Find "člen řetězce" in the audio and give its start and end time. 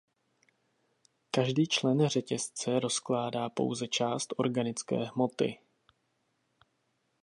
1.67-2.79